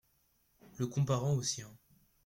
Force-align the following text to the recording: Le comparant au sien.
Le 0.77 0.87
comparant 0.87 1.35
au 1.35 1.43
sien. 1.43 1.71